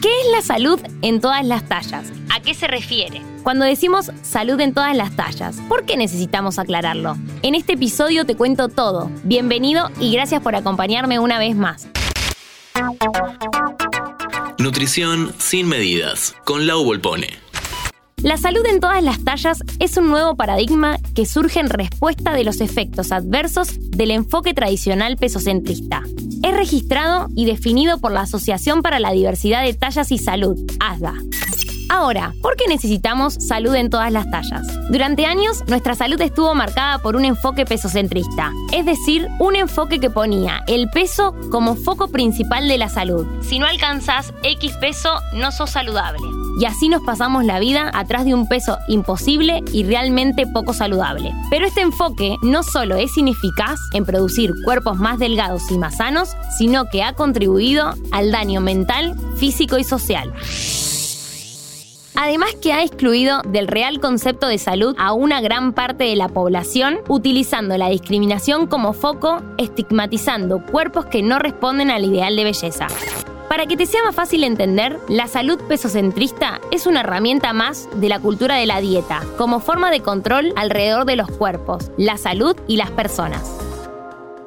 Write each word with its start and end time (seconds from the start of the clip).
¿Qué 0.00 0.08
es 0.08 0.30
la 0.30 0.42
salud 0.42 0.78
en 1.02 1.20
todas 1.20 1.44
las 1.44 1.68
tallas? 1.68 2.12
¿A 2.30 2.40
qué 2.40 2.54
se 2.54 2.68
refiere? 2.68 3.20
Cuando 3.42 3.64
decimos 3.64 4.12
salud 4.22 4.60
en 4.60 4.72
todas 4.72 4.96
las 4.96 5.16
tallas, 5.16 5.56
¿por 5.68 5.86
qué 5.86 5.96
necesitamos 5.96 6.60
aclararlo? 6.60 7.16
En 7.42 7.56
este 7.56 7.72
episodio 7.72 8.24
te 8.24 8.36
cuento 8.36 8.68
todo. 8.68 9.10
Bienvenido 9.24 9.90
y 9.98 10.12
gracias 10.12 10.40
por 10.40 10.54
acompañarme 10.54 11.18
una 11.18 11.40
vez 11.40 11.56
más. 11.56 11.88
Nutrición 14.58 15.34
sin 15.38 15.66
medidas, 15.66 16.36
con 16.44 16.68
Lau 16.68 16.84
Volpone. 16.84 17.30
La 18.22 18.36
salud 18.36 18.64
en 18.66 18.78
todas 18.78 19.02
las 19.02 19.24
tallas 19.24 19.64
es 19.80 19.96
un 19.96 20.08
nuevo 20.08 20.36
paradigma 20.36 20.98
que 21.14 21.26
surge 21.26 21.58
en 21.58 21.70
respuesta 21.70 22.34
de 22.34 22.44
los 22.44 22.60
efectos 22.60 23.10
adversos 23.10 23.68
del 23.90 24.12
enfoque 24.12 24.54
tradicional 24.54 25.16
pesocentrista. 25.16 26.02
Es 26.48 26.56
registrado 26.56 27.28
y 27.36 27.44
definido 27.44 27.98
por 27.98 28.10
la 28.10 28.22
Asociación 28.22 28.80
para 28.80 29.00
la 29.00 29.12
Diversidad 29.12 29.62
de 29.62 29.74
Tallas 29.74 30.10
y 30.10 30.16
Salud, 30.16 30.56
ASDA. 30.80 31.12
Ahora, 31.90 32.32
¿por 32.40 32.56
qué 32.56 32.64
necesitamos 32.66 33.34
salud 33.34 33.74
en 33.74 33.90
todas 33.90 34.10
las 34.10 34.30
tallas? 34.30 34.66
Durante 34.88 35.26
años, 35.26 35.62
nuestra 35.66 35.94
salud 35.94 36.18
estuvo 36.22 36.54
marcada 36.54 37.00
por 37.00 37.16
un 37.16 37.26
enfoque 37.26 37.66
pesocentrista, 37.66 38.52
es 38.72 38.86
decir, 38.86 39.28
un 39.38 39.56
enfoque 39.56 40.00
que 40.00 40.08
ponía 40.08 40.62
el 40.68 40.88
peso 40.88 41.34
como 41.50 41.76
foco 41.76 42.08
principal 42.08 42.66
de 42.66 42.78
la 42.78 42.88
salud. 42.88 43.26
Si 43.42 43.58
no 43.58 43.66
alcanzas 43.66 44.32
X 44.42 44.74
peso, 44.80 45.10
no 45.34 45.52
sos 45.52 45.68
saludable. 45.68 46.47
Y 46.58 46.64
así 46.64 46.88
nos 46.88 47.02
pasamos 47.02 47.44
la 47.44 47.60
vida 47.60 47.90
atrás 47.94 48.24
de 48.24 48.34
un 48.34 48.48
peso 48.48 48.78
imposible 48.88 49.62
y 49.72 49.84
realmente 49.84 50.44
poco 50.46 50.72
saludable. 50.72 51.32
Pero 51.50 51.66
este 51.66 51.82
enfoque 51.82 52.36
no 52.42 52.64
solo 52.64 52.96
es 52.96 53.16
ineficaz 53.16 53.78
en 53.92 54.04
producir 54.04 54.52
cuerpos 54.64 54.96
más 54.96 55.20
delgados 55.20 55.70
y 55.70 55.78
más 55.78 55.98
sanos, 55.98 56.30
sino 56.58 56.86
que 56.86 57.04
ha 57.04 57.12
contribuido 57.12 57.94
al 58.10 58.32
daño 58.32 58.60
mental, 58.60 59.14
físico 59.36 59.78
y 59.78 59.84
social. 59.84 60.32
Además 62.20 62.56
que 62.60 62.72
ha 62.72 62.82
excluido 62.82 63.42
del 63.42 63.68
real 63.68 64.00
concepto 64.00 64.48
de 64.48 64.58
salud 64.58 64.96
a 64.98 65.12
una 65.12 65.40
gran 65.40 65.72
parte 65.72 66.02
de 66.02 66.16
la 66.16 66.28
población, 66.28 66.98
utilizando 67.06 67.78
la 67.78 67.90
discriminación 67.90 68.66
como 68.66 68.92
foco, 68.92 69.40
estigmatizando 69.56 70.60
cuerpos 70.66 71.06
que 71.06 71.22
no 71.22 71.38
responden 71.38 71.92
al 71.92 72.04
ideal 72.04 72.34
de 72.34 72.42
belleza. 72.42 72.88
Para 73.58 73.66
que 73.66 73.76
te 73.76 73.86
sea 73.86 74.04
más 74.04 74.14
fácil 74.14 74.44
entender, 74.44 75.00
la 75.08 75.26
salud 75.26 75.58
pesocentrista 75.66 76.60
es 76.70 76.86
una 76.86 77.00
herramienta 77.00 77.52
más 77.52 77.88
de 77.96 78.08
la 78.08 78.20
cultura 78.20 78.54
de 78.54 78.66
la 78.66 78.80
dieta, 78.80 79.24
como 79.36 79.58
forma 79.58 79.90
de 79.90 79.98
control 80.00 80.52
alrededor 80.54 81.06
de 81.06 81.16
los 81.16 81.28
cuerpos, 81.28 81.90
la 81.96 82.18
salud 82.18 82.54
y 82.68 82.76
las 82.76 82.92
personas. 82.92 83.52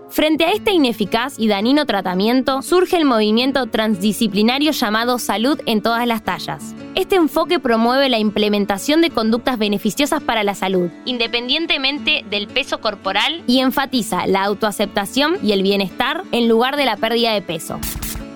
Frente 0.09 0.45
a 0.45 0.53
este 0.53 0.72
ineficaz 0.72 1.38
y 1.38 1.50
danino 1.50 1.86
tratamiento, 1.86 2.62
surge 2.62 2.95
el 2.95 3.03
movimiento 3.03 3.66
transdisciplinario 3.66 4.72
llamado 4.72 5.20
Salud 5.20 5.59
en 5.66 5.81
todas 5.81 6.08
las 6.08 6.23
tallas. 6.23 6.73
Este 6.96 7.18
enfoque 7.18 7.59
promueve 7.59 8.08
la 8.08 8.18
implementación 8.18 9.02
de 9.02 9.09
conductas 9.09 9.58
beneficiosas 9.58 10.23
para 10.23 10.46
la 10.46 10.56
salud, 10.56 10.90
independientemente 11.03 12.23
del 12.30 12.48
peso 12.48 12.80
corporal, 12.80 13.44
y 13.46 13.59
enfatiza 13.59 14.25
la 14.25 14.46
autoaceptación 14.46 15.36
y 15.44 15.52
el 15.52 15.64
bienestar 15.64 16.23
en 16.31 16.48
lugar 16.48 16.78
de 16.78 16.86
la 16.86 16.96
pérdida 16.96 17.34
de 17.34 17.42
peso 17.42 17.78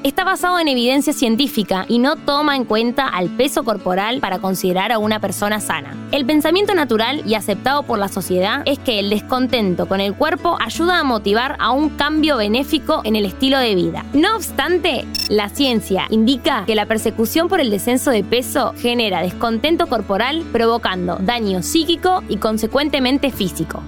está 0.07 0.23
basado 0.23 0.59
en 0.59 0.67
evidencia 0.67 1.13
científica 1.13 1.85
y 1.89 1.97
no 1.97 2.15
toma 2.15 2.55
en 2.55 2.65
cuenta 2.65 3.07
al 3.07 3.27
peso 3.29 3.63
corporal 3.63 4.19
para 4.19 4.37
considerar 4.37 4.91
a 4.91 4.99
una 4.99 5.19
persona 5.19 5.59
sana. 5.59 5.97
El 6.11 6.27
pensamiento 6.27 6.75
natural 6.75 7.23
y 7.25 7.33
aceptado 7.33 7.81
por 7.81 7.97
la 7.97 8.07
sociedad 8.07 8.61
es 8.65 8.77
que 8.77 8.99
el 8.99 9.09
descontento 9.09 9.87
con 9.87 10.01
el 10.01 10.13
cuerpo 10.13 10.57
ayuda 10.63 10.99
a 10.99 11.03
motivar 11.03 11.55
a 11.59 11.71
un 11.71 11.89
cambio 11.89 12.37
benéfico 12.37 13.01
en 13.03 13.15
el 13.15 13.25
estilo 13.25 13.57
de 13.57 13.73
vida. 13.73 14.05
No 14.13 14.35
obstante, 14.35 15.07
la 15.29 15.49
ciencia 15.49 16.05
indica 16.11 16.65
que 16.67 16.75
la 16.75 16.85
persecución 16.85 17.47
por 17.47 17.59
el 17.59 17.71
descenso 17.71 18.11
de 18.11 18.23
peso 18.23 18.75
genera 18.77 19.23
descontento 19.23 19.87
corporal 19.87 20.43
provocando 20.51 21.17
daño 21.19 21.63
psíquico 21.63 22.21
y 22.29 22.37
consecuentemente 22.37 23.31
físico. 23.31 23.81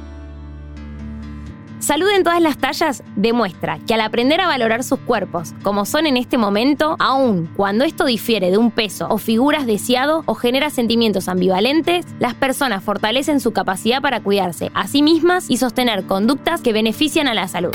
Salud 1.87 2.09
en 2.09 2.25
todas 2.25 2.41
las 2.41 2.57
tallas 2.57 3.01
demuestra 3.15 3.79
que 3.87 3.93
al 3.93 4.01
aprender 4.01 4.41
a 4.41 4.47
valorar 4.47 4.83
sus 4.83 4.99
cuerpos 4.99 5.53
como 5.63 5.85
son 5.85 6.05
en 6.05 6.17
este 6.17 6.37
momento, 6.37 6.97
aun 6.99 7.49
cuando 7.55 7.85
esto 7.85 8.03
difiere 8.03 8.51
de 8.51 8.57
un 8.57 8.71
peso 8.71 9.07
o 9.09 9.17
figuras 9.17 9.65
deseado 9.65 10.23
o 10.25 10.35
genera 10.35 10.69
sentimientos 10.69 11.29
ambivalentes, 11.29 12.05
las 12.19 12.33
personas 12.33 12.83
fortalecen 12.83 13.39
su 13.39 13.53
capacidad 13.53 14.01
para 14.01 14.19
cuidarse 14.19 14.69
a 14.73 14.85
sí 14.85 15.01
mismas 15.01 15.49
y 15.49 15.55
sostener 15.55 16.03
conductas 16.03 16.59
que 16.59 16.73
benefician 16.73 17.29
a 17.29 17.33
la 17.33 17.47
salud. 17.47 17.71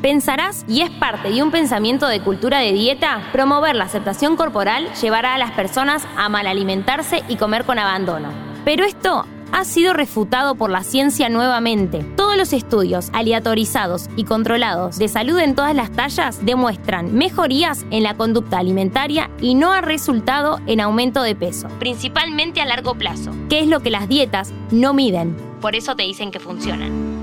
Pensarás, 0.00 0.64
y 0.68 0.82
es 0.82 0.90
parte 0.90 1.32
de 1.32 1.42
un 1.42 1.50
pensamiento 1.50 2.06
de 2.06 2.20
cultura 2.20 2.60
de 2.60 2.70
dieta, 2.70 3.20
promover 3.32 3.74
la 3.74 3.86
aceptación 3.86 4.36
corporal 4.36 4.88
llevará 5.02 5.34
a 5.34 5.38
las 5.38 5.50
personas 5.50 6.06
a 6.16 6.28
mal 6.28 6.46
alimentarse 6.46 7.24
y 7.26 7.34
comer 7.34 7.64
con 7.64 7.80
abandono. 7.80 8.28
Pero 8.64 8.84
esto 8.84 9.26
ha 9.52 9.64
sido 9.64 9.92
refutado 9.92 10.54
por 10.54 10.70
la 10.70 10.82
ciencia 10.82 11.28
nuevamente. 11.28 12.04
Todos 12.16 12.36
los 12.36 12.52
estudios 12.52 13.10
aleatorizados 13.12 14.08
y 14.16 14.24
controlados 14.24 14.98
de 14.98 15.08
salud 15.08 15.38
en 15.38 15.54
todas 15.54 15.74
las 15.74 15.92
tallas 15.92 16.44
demuestran 16.44 17.14
mejorías 17.14 17.86
en 17.90 18.02
la 18.02 18.16
conducta 18.16 18.58
alimentaria 18.58 19.30
y 19.40 19.54
no 19.54 19.72
ha 19.72 19.80
resultado 19.80 20.60
en 20.66 20.80
aumento 20.80 21.22
de 21.22 21.34
peso, 21.34 21.68
principalmente 21.78 22.60
a 22.60 22.66
largo 22.66 22.94
plazo, 22.94 23.32
que 23.48 23.60
es 23.60 23.68
lo 23.68 23.80
que 23.80 23.90
las 23.90 24.08
dietas 24.08 24.52
no 24.70 24.94
miden. 24.94 25.36
Por 25.60 25.76
eso 25.76 25.96
te 25.96 26.02
dicen 26.02 26.30
que 26.30 26.40
funcionan. 26.40 27.13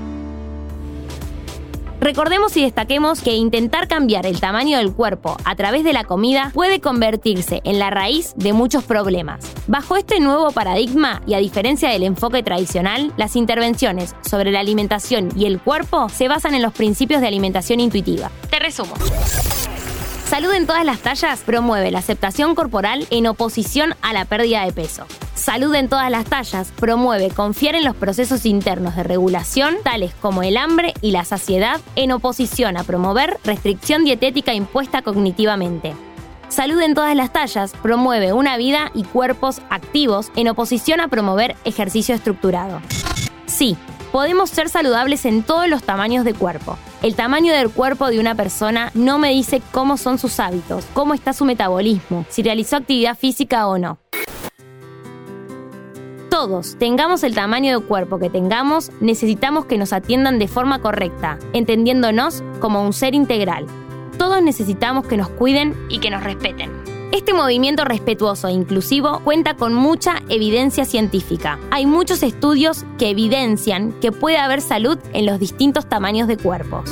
Recordemos 2.02 2.56
y 2.56 2.62
destaquemos 2.62 3.20
que 3.22 3.36
intentar 3.36 3.86
cambiar 3.86 4.26
el 4.26 4.40
tamaño 4.40 4.78
del 4.78 4.92
cuerpo 4.92 5.36
a 5.44 5.54
través 5.54 5.84
de 5.84 5.92
la 5.92 6.02
comida 6.02 6.50
puede 6.52 6.80
convertirse 6.80 7.60
en 7.62 7.78
la 7.78 7.90
raíz 7.90 8.34
de 8.34 8.52
muchos 8.52 8.82
problemas. 8.82 9.52
Bajo 9.68 9.96
este 9.96 10.18
nuevo 10.18 10.50
paradigma 10.50 11.22
y 11.28 11.34
a 11.34 11.38
diferencia 11.38 11.90
del 11.90 12.02
enfoque 12.02 12.42
tradicional, 12.42 13.12
las 13.16 13.36
intervenciones 13.36 14.16
sobre 14.28 14.50
la 14.50 14.58
alimentación 14.58 15.28
y 15.36 15.46
el 15.46 15.60
cuerpo 15.60 16.08
se 16.08 16.26
basan 16.26 16.56
en 16.56 16.62
los 16.62 16.72
principios 16.72 17.20
de 17.20 17.28
alimentación 17.28 17.78
intuitiva. 17.78 18.32
Te 18.50 18.58
resumo. 18.58 18.94
Salud 20.32 20.54
en 20.54 20.66
todas 20.66 20.86
las 20.86 21.00
tallas 21.00 21.40
promueve 21.40 21.90
la 21.90 21.98
aceptación 21.98 22.54
corporal 22.54 23.06
en 23.10 23.26
oposición 23.26 23.94
a 24.00 24.14
la 24.14 24.24
pérdida 24.24 24.64
de 24.64 24.72
peso. 24.72 25.04
Salud 25.34 25.74
en 25.74 25.90
todas 25.90 26.10
las 26.10 26.24
tallas 26.24 26.72
promueve 26.74 27.28
confiar 27.28 27.74
en 27.74 27.84
los 27.84 27.94
procesos 27.94 28.46
internos 28.46 28.96
de 28.96 29.02
regulación, 29.02 29.74
tales 29.84 30.14
como 30.22 30.42
el 30.42 30.56
hambre 30.56 30.94
y 31.02 31.10
la 31.10 31.26
saciedad, 31.26 31.82
en 31.96 32.12
oposición 32.12 32.78
a 32.78 32.84
promover 32.84 33.36
restricción 33.44 34.04
dietética 34.04 34.54
impuesta 34.54 35.02
cognitivamente. 35.02 35.94
Salud 36.48 36.80
en 36.80 36.94
todas 36.94 37.14
las 37.14 37.30
tallas 37.30 37.74
promueve 37.82 38.32
una 38.32 38.56
vida 38.56 38.90
y 38.94 39.04
cuerpos 39.04 39.60
activos 39.68 40.32
en 40.34 40.48
oposición 40.48 41.00
a 41.00 41.08
promover 41.08 41.56
ejercicio 41.66 42.14
estructurado. 42.14 42.80
Sí, 43.44 43.76
podemos 44.12 44.48
ser 44.48 44.70
saludables 44.70 45.26
en 45.26 45.42
todos 45.42 45.68
los 45.68 45.82
tamaños 45.82 46.24
de 46.24 46.32
cuerpo. 46.32 46.78
El 47.02 47.16
tamaño 47.16 47.52
del 47.52 47.70
cuerpo 47.70 48.08
de 48.08 48.20
una 48.20 48.36
persona 48.36 48.92
no 48.94 49.18
me 49.18 49.30
dice 49.30 49.60
cómo 49.72 49.96
son 49.96 50.18
sus 50.18 50.38
hábitos, 50.38 50.86
cómo 50.94 51.14
está 51.14 51.32
su 51.32 51.44
metabolismo, 51.44 52.24
si 52.28 52.42
realizó 52.42 52.76
actividad 52.76 53.18
física 53.18 53.66
o 53.66 53.76
no 53.76 53.98
todos, 56.42 56.76
tengamos 56.76 57.22
el 57.22 57.36
tamaño 57.36 57.78
de 57.78 57.86
cuerpo 57.86 58.18
que 58.18 58.28
tengamos, 58.28 58.90
necesitamos 59.00 59.66
que 59.66 59.78
nos 59.78 59.92
atiendan 59.92 60.40
de 60.40 60.48
forma 60.48 60.80
correcta, 60.80 61.38
entendiéndonos 61.52 62.42
como 62.58 62.82
un 62.82 62.92
ser 62.92 63.14
integral. 63.14 63.66
Todos 64.18 64.42
necesitamos 64.42 65.06
que 65.06 65.16
nos 65.16 65.28
cuiden 65.28 65.76
y 65.88 66.00
que 66.00 66.10
nos 66.10 66.24
respeten. 66.24 66.81
Este 67.12 67.34
movimiento 67.34 67.84
respetuoso 67.84 68.48
e 68.48 68.52
inclusivo 68.52 69.20
cuenta 69.22 69.54
con 69.54 69.74
mucha 69.74 70.22
evidencia 70.30 70.86
científica. 70.86 71.60
Hay 71.70 71.84
muchos 71.84 72.22
estudios 72.22 72.86
que 72.98 73.10
evidencian 73.10 73.92
que 74.00 74.12
puede 74.12 74.38
haber 74.38 74.62
salud 74.62 74.98
en 75.12 75.26
los 75.26 75.38
distintos 75.38 75.86
tamaños 75.86 76.26
de 76.26 76.38
cuerpos. 76.38 76.90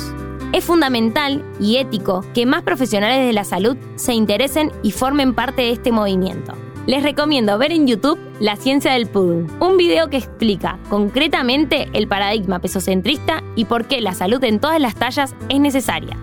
Es 0.53 0.63
fundamental 0.63 1.43
y 1.59 1.77
ético 1.77 2.23
que 2.35 2.45
más 2.45 2.61
profesionales 2.61 3.25
de 3.25 3.33
la 3.33 3.45
salud 3.45 3.77
se 3.95 4.13
interesen 4.13 4.71
y 4.83 4.91
formen 4.91 5.33
parte 5.33 5.63
de 5.63 5.71
este 5.71 5.91
movimiento 5.91 6.53
les 6.87 7.03
recomiendo 7.03 7.57
ver 7.57 7.71
en 7.71 7.87
YouTube 7.87 8.19
La 8.39 8.55
ciencia 8.55 8.93
del 8.93 9.07
poodle, 9.07 9.45
un 9.59 9.77
video 9.77 10.09
que 10.09 10.17
explica 10.17 10.79
concretamente 10.89 11.89
el 11.93 12.07
paradigma 12.07 12.59
pesocentrista 12.59 13.43
y 13.55 13.65
por 13.65 13.85
qué 13.85 14.01
la 14.01 14.13
salud 14.13 14.43
en 14.43 14.59
todas 14.59 14.81
las 14.81 14.95
tallas 14.95 15.35
es 15.49 15.59
necesaria. 15.59 16.17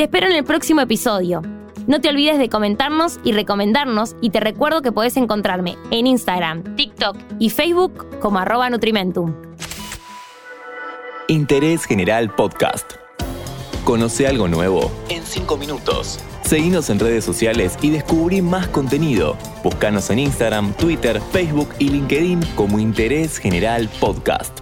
Te 0.00 0.04
espero 0.04 0.28
en 0.28 0.32
el 0.34 0.44
próximo 0.44 0.80
episodio. 0.80 1.42
No 1.86 2.00
te 2.00 2.08
olvides 2.08 2.38
de 2.38 2.48
comentarnos 2.48 3.20
y 3.22 3.32
recomendarnos 3.32 4.16
y 4.22 4.30
te 4.30 4.40
recuerdo 4.40 4.80
que 4.80 4.92
puedes 4.92 5.18
encontrarme 5.18 5.76
en 5.90 6.06
Instagram, 6.06 6.74
TikTok 6.74 7.18
y 7.38 7.50
Facebook 7.50 8.18
como 8.18 8.38
arroba 8.38 8.70
Nutrimentum. 8.70 9.34
Interés 11.28 11.84
General 11.84 12.34
Podcast. 12.34 12.94
Conoce 13.84 14.26
algo 14.26 14.48
nuevo 14.48 14.90
en 15.10 15.22
5 15.22 15.58
minutos. 15.58 16.18
Seguinos 16.44 16.88
en 16.88 16.98
redes 16.98 17.22
sociales 17.22 17.76
y 17.82 17.90
descubrí 17.90 18.40
más 18.40 18.68
contenido. 18.68 19.36
Búscanos 19.62 20.08
en 20.08 20.20
Instagram, 20.20 20.72
Twitter, 20.78 21.20
Facebook 21.30 21.68
y 21.78 21.90
LinkedIn 21.90 22.40
como 22.56 22.78
Interés 22.78 23.36
General 23.36 23.86
Podcast. 24.00 24.60